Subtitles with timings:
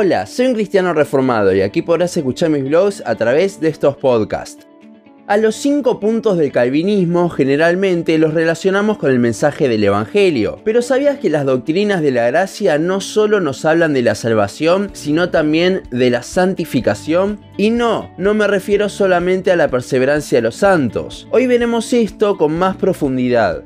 [0.00, 3.96] Hola, soy un cristiano reformado y aquí podrás escuchar mis blogs a través de estos
[3.96, 4.64] podcasts.
[5.26, 10.82] A los cinco puntos del calvinismo generalmente los relacionamos con el mensaje del Evangelio, pero
[10.82, 15.30] ¿sabías que las doctrinas de la gracia no solo nos hablan de la salvación, sino
[15.30, 17.40] también de la santificación?
[17.56, 21.26] Y no, no me refiero solamente a la perseverancia de los santos.
[21.32, 23.64] Hoy veremos esto con más profundidad.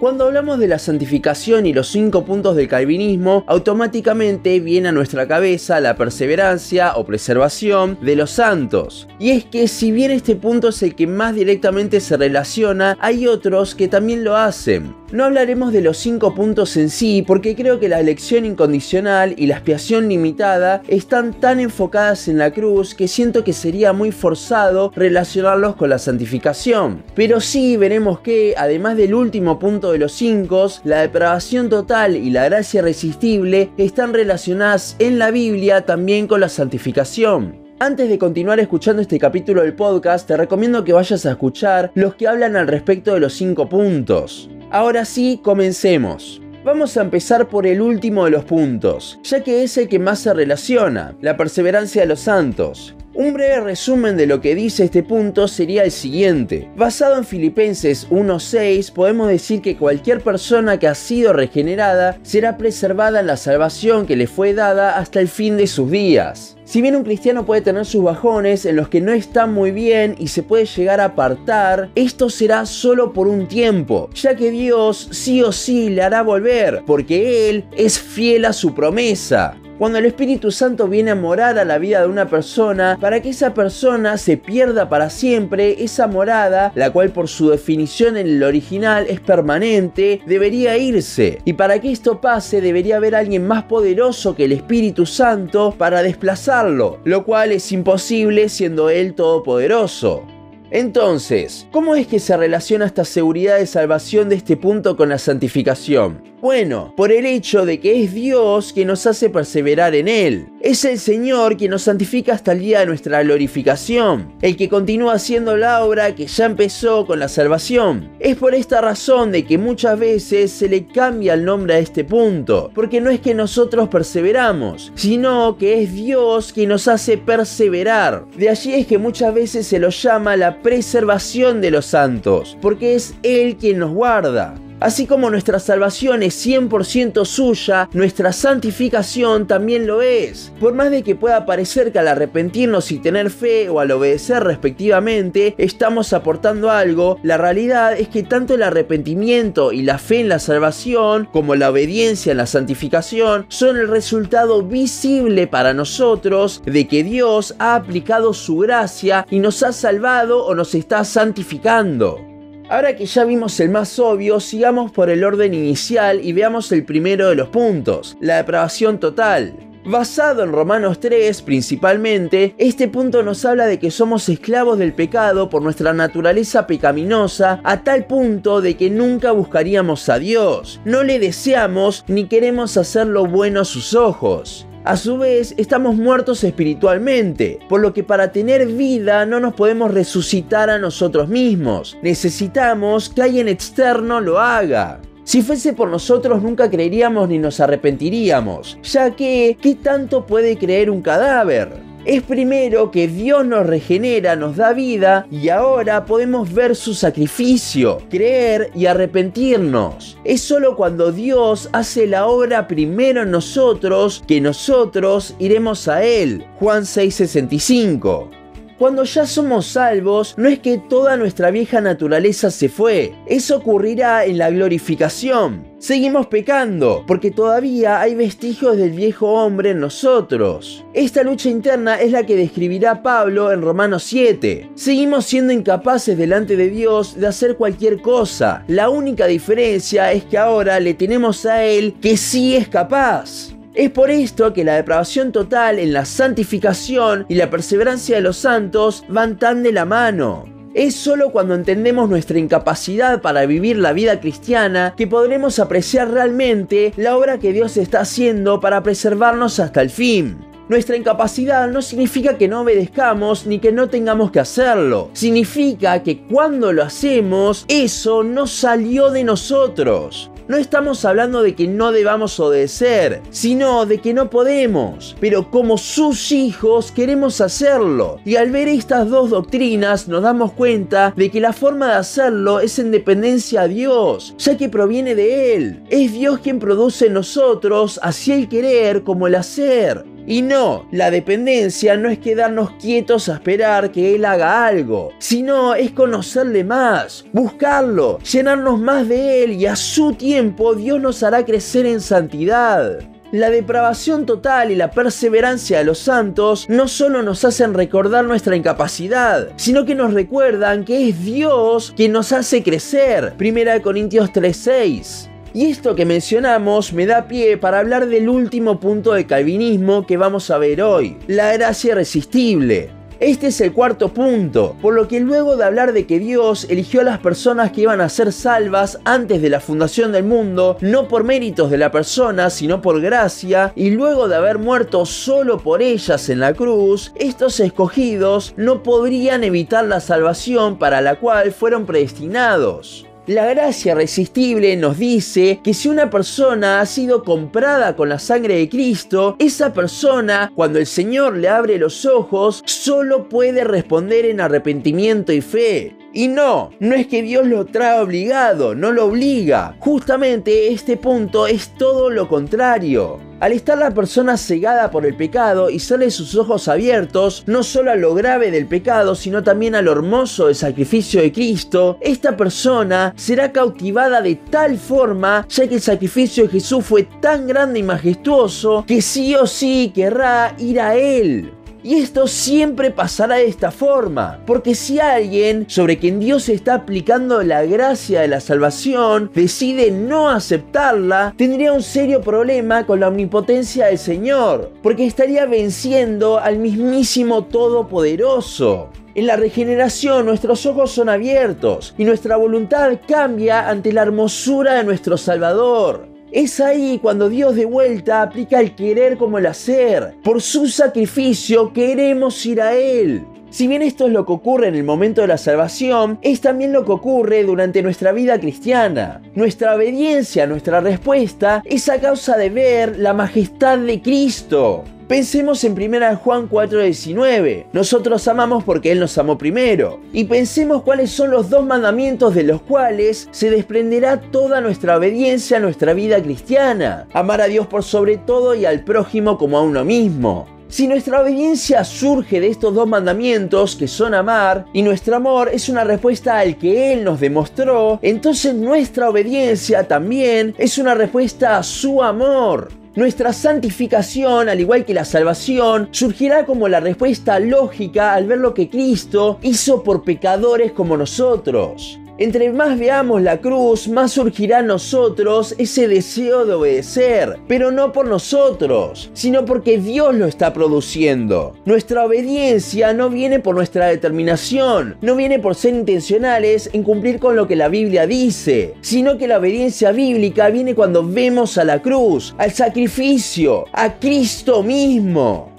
[0.00, 5.28] Cuando hablamos de la santificación y los cinco puntos del calvinismo, automáticamente viene a nuestra
[5.28, 9.06] cabeza la perseverancia o preservación de los santos.
[9.18, 13.26] Y es que si bien este punto es el que más directamente se relaciona, hay
[13.26, 14.94] otros que también lo hacen.
[15.12, 19.48] No hablaremos de los cinco puntos en sí porque creo que la elección incondicional y
[19.48, 24.92] la expiación limitada están tan enfocadas en la cruz que siento que sería muy forzado
[24.94, 27.02] relacionarlos con la santificación.
[27.16, 32.30] Pero sí veremos que, además del último punto de los cinco, la depravación total y
[32.30, 37.58] la gracia irresistible están relacionadas en la Biblia también con la santificación.
[37.78, 42.14] Antes de continuar escuchando este capítulo del podcast, te recomiendo que vayas a escuchar los
[42.14, 44.50] que hablan al respecto de los cinco puntos.
[44.70, 46.42] Ahora sí, comencemos.
[46.62, 50.18] Vamos a empezar por el último de los puntos, ya que es el que más
[50.18, 52.94] se relaciona, la perseverancia de los santos.
[53.20, 56.70] Un breve resumen de lo que dice este punto sería el siguiente.
[56.74, 63.20] Basado en Filipenses 1.6, podemos decir que cualquier persona que ha sido regenerada será preservada
[63.20, 66.56] en la salvación que le fue dada hasta el fin de sus días.
[66.64, 70.14] Si bien un cristiano puede tener sus bajones en los que no está muy bien
[70.18, 75.08] y se puede llegar a apartar, esto será solo por un tiempo, ya que Dios
[75.10, 80.04] sí o sí le hará volver, porque Él es fiel a su promesa cuando el
[80.04, 84.18] Espíritu Santo viene a morar a la vida de una persona, para que esa persona
[84.18, 89.20] se pierda para siempre, esa morada, la cual por su definición en el original es
[89.20, 91.38] permanente, debería irse.
[91.46, 96.02] Y para que esto pase, debería haber alguien más poderoso que el Espíritu Santo para
[96.02, 100.26] desplazarlo, lo cual es imposible siendo Él todopoderoso.
[100.70, 105.16] Entonces, ¿cómo es que se relaciona esta seguridad de salvación de este punto con la
[105.16, 106.29] santificación?
[106.40, 110.48] Bueno, por el hecho de que es Dios quien nos hace perseverar en Él.
[110.62, 115.14] Es el Señor quien nos santifica hasta el día de nuestra glorificación, el que continúa
[115.14, 118.10] haciendo la obra que ya empezó con la salvación.
[118.18, 122.04] Es por esta razón de que muchas veces se le cambia el nombre a este
[122.04, 128.24] punto, porque no es que nosotros perseveramos, sino que es Dios quien nos hace perseverar.
[128.38, 132.94] De allí es que muchas veces se lo llama la preservación de los santos, porque
[132.94, 134.54] es Él quien nos guarda.
[134.80, 140.52] Así como nuestra salvación es 100% suya, nuestra santificación también lo es.
[140.58, 144.42] Por más de que pueda parecer que al arrepentirnos y tener fe o al obedecer
[144.42, 150.30] respectivamente estamos aportando algo, la realidad es que tanto el arrepentimiento y la fe en
[150.30, 156.88] la salvación como la obediencia en la santificación son el resultado visible para nosotros de
[156.88, 162.29] que Dios ha aplicado su gracia y nos ha salvado o nos está santificando.
[162.70, 166.84] Ahora que ya vimos el más obvio, sigamos por el orden inicial y veamos el
[166.84, 169.56] primero de los puntos, la depravación total.
[169.84, 175.50] Basado en Romanos 3 principalmente, este punto nos habla de que somos esclavos del pecado
[175.50, 181.18] por nuestra naturaleza pecaminosa a tal punto de que nunca buscaríamos a Dios, no le
[181.18, 184.68] deseamos ni queremos hacer lo bueno a sus ojos.
[184.82, 189.92] A su vez, estamos muertos espiritualmente, por lo que para tener vida no nos podemos
[189.92, 191.98] resucitar a nosotros mismos.
[192.02, 195.00] Necesitamos que alguien externo lo haga.
[195.22, 200.90] Si fuese por nosotros nunca creeríamos ni nos arrepentiríamos, ya que, ¿qué tanto puede creer
[200.90, 201.89] un cadáver?
[202.04, 207.98] Es primero que Dios nos regenera, nos da vida y ahora podemos ver su sacrificio,
[208.10, 210.18] creer y arrepentirnos.
[210.24, 216.44] Es solo cuando Dios hace la obra primero en nosotros que nosotros iremos a Él.
[216.58, 218.39] Juan 6:65.
[218.80, 223.12] Cuando ya somos salvos, no es que toda nuestra vieja naturaleza se fue.
[223.26, 225.66] Eso ocurrirá en la glorificación.
[225.78, 230.82] Seguimos pecando, porque todavía hay vestigios del viejo hombre en nosotros.
[230.94, 234.70] Esta lucha interna es la que describirá Pablo en Romanos 7.
[234.76, 238.64] Seguimos siendo incapaces delante de Dios de hacer cualquier cosa.
[238.66, 243.50] La única diferencia es que ahora le tenemos a Él que sí es capaz.
[243.80, 248.36] Es por esto que la depravación total en la santificación y la perseverancia de los
[248.36, 250.44] santos van tan de la mano.
[250.74, 256.92] Es solo cuando entendemos nuestra incapacidad para vivir la vida cristiana que podremos apreciar realmente
[256.98, 260.36] la obra que Dios está haciendo para preservarnos hasta el fin.
[260.68, 265.08] Nuestra incapacidad no significa que no obedezcamos ni que no tengamos que hacerlo.
[265.14, 270.29] Significa que cuando lo hacemos, eso no salió de nosotros.
[270.50, 275.78] No estamos hablando de que no debamos obedecer, sino de que no podemos, pero como
[275.78, 278.18] sus hijos queremos hacerlo.
[278.24, 282.58] Y al ver estas dos doctrinas nos damos cuenta de que la forma de hacerlo
[282.58, 285.84] es en dependencia a Dios, ya que proviene de Él.
[285.88, 290.04] Es Dios quien produce en nosotros así el querer como el hacer.
[290.30, 295.74] Y no, la dependencia no es quedarnos quietos a esperar que Él haga algo, sino
[295.74, 301.44] es conocerle más, buscarlo, llenarnos más de Él y a su tiempo Dios nos hará
[301.44, 303.00] crecer en santidad.
[303.32, 308.54] La depravación total y la perseverancia de los santos no solo nos hacen recordar nuestra
[308.54, 313.34] incapacidad, sino que nos recuerdan que es Dios quien nos hace crecer.
[313.36, 315.29] 1 Corintios 3:6.
[315.52, 320.16] Y esto que mencionamos me da pie para hablar del último punto de calvinismo que
[320.16, 322.90] vamos a ver hoy, la gracia irresistible.
[323.18, 327.00] Este es el cuarto punto, por lo que luego de hablar de que Dios eligió
[327.00, 331.06] a las personas que iban a ser salvas antes de la fundación del mundo, no
[331.08, 335.82] por méritos de la persona, sino por gracia, y luego de haber muerto solo por
[335.82, 341.84] ellas en la cruz, estos escogidos no podrían evitar la salvación para la cual fueron
[341.84, 343.09] predestinados.
[343.26, 348.56] La gracia irresistible nos dice que si una persona ha sido comprada con la sangre
[348.56, 354.40] de Cristo, esa persona, cuando el Señor le abre los ojos, solo puede responder en
[354.40, 355.99] arrepentimiento y fe.
[356.12, 359.76] Y no, no es que Dios lo trae obligado, no lo obliga.
[359.78, 363.18] Justamente este punto es todo lo contrario.
[363.38, 367.90] Al estar la persona cegada por el pecado y sale sus ojos abiertos, no solo
[367.90, 372.36] a lo grave del pecado, sino también a lo hermoso del sacrificio de Cristo, esta
[372.36, 377.78] persona será cautivada de tal forma, ya que el sacrificio de Jesús fue tan grande
[377.78, 381.50] y majestuoso, que sí o sí querrá ir a Él.
[381.82, 387.42] Y esto siempre pasará de esta forma, porque si alguien sobre quien Dios está aplicando
[387.42, 393.86] la gracia de la salvación decide no aceptarla, tendría un serio problema con la omnipotencia
[393.86, 398.90] del Señor, porque estaría venciendo al mismísimo Todopoderoso.
[399.14, 404.84] En la regeneración nuestros ojos son abiertos y nuestra voluntad cambia ante la hermosura de
[404.84, 406.19] nuestro Salvador.
[406.32, 410.14] Es ahí cuando Dios de vuelta aplica el querer como el hacer.
[410.22, 413.24] Por su sacrificio queremos ir a Él.
[413.50, 416.72] Si bien esto es lo que ocurre en el momento de la salvación, es también
[416.72, 419.20] lo que ocurre durante nuestra vida cristiana.
[419.34, 424.84] Nuestra obediencia, nuestra respuesta, es a causa de ver la majestad de Cristo.
[425.10, 427.66] Pensemos en 1 Juan 4:19.
[427.72, 429.98] Nosotros amamos porque Él nos amó primero.
[430.12, 435.56] Y pensemos cuáles son los dos mandamientos de los cuales se desprenderá toda nuestra obediencia
[435.56, 437.08] a nuestra vida cristiana.
[437.12, 440.46] Amar a Dios por sobre todo y al prójimo como a uno mismo.
[440.68, 445.68] Si nuestra obediencia surge de estos dos mandamientos, que son amar, y nuestro amor es
[445.68, 451.64] una respuesta al que Él nos demostró, entonces nuestra obediencia también es una respuesta a
[451.64, 452.79] su amor.
[452.96, 458.52] Nuestra santificación, al igual que la salvación, surgirá como la respuesta lógica al ver lo
[458.52, 462.00] que Cristo hizo por pecadores como nosotros.
[462.20, 467.92] Entre más veamos la cruz, más surgirá en nosotros ese deseo de obedecer, pero no
[467.92, 471.54] por nosotros, sino porque Dios lo está produciendo.
[471.64, 477.36] Nuestra obediencia no viene por nuestra determinación, no viene por ser intencionales en cumplir con
[477.36, 481.80] lo que la Biblia dice, sino que la obediencia bíblica viene cuando vemos a la
[481.80, 485.50] cruz, al sacrificio, a Cristo mismo.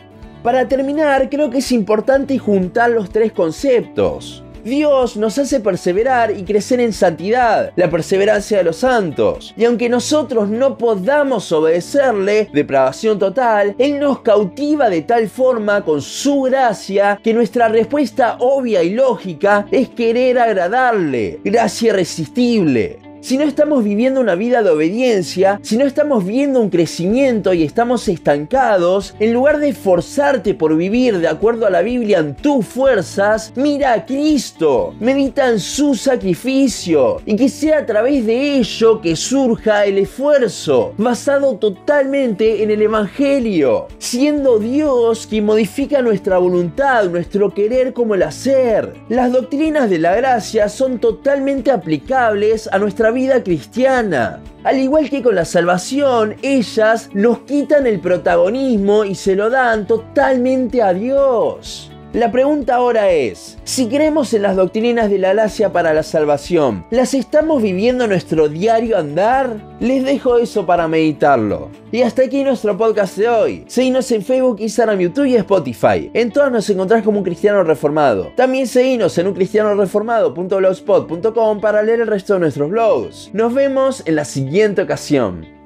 [0.43, 4.43] Para terminar, creo que es importante juntar los tres conceptos.
[4.63, 9.53] Dios nos hace perseverar y crecer en santidad, la perseverancia de los santos.
[9.57, 16.01] Y aunque nosotros no podamos obedecerle, depravación total, Él nos cautiva de tal forma con
[16.01, 21.39] su gracia que nuestra respuesta obvia y lógica es querer agradarle.
[21.43, 26.69] Gracia irresistible si no estamos viviendo una vida de obediencia, si no estamos viendo un
[26.69, 32.19] crecimiento y estamos estancados, en lugar de esforzarte por vivir de acuerdo a la Biblia
[32.19, 38.25] en tus fuerzas, mira a Cristo, medita en su sacrificio y que sea a través
[38.25, 46.01] de ello que surja el esfuerzo, basado totalmente en el Evangelio, siendo Dios quien modifica
[46.01, 48.95] nuestra voluntad, nuestro querer como el hacer.
[49.09, 54.39] Las doctrinas de la gracia son totalmente aplicables a nuestra vida cristiana.
[54.63, 59.87] Al igual que con la salvación, ellas nos quitan el protagonismo y se lo dan
[59.87, 61.90] totalmente a Dios.
[62.13, 66.85] La pregunta ahora es, si creemos en las doctrinas de la Lacia para la salvación,
[66.91, 69.55] ¿las estamos viviendo en nuestro diario andar?
[69.79, 71.69] Les dejo eso para meditarlo.
[71.89, 73.63] Y hasta aquí nuestro podcast de hoy.
[73.67, 76.11] Seguinos en Facebook, Instagram, YouTube y Spotify.
[76.13, 78.33] En todas nos encontrás como un cristiano reformado.
[78.35, 83.29] También seguinos en uncristianoreformado.blogspot.com para leer el resto de nuestros blogs.
[83.31, 85.60] Nos vemos en la siguiente ocasión.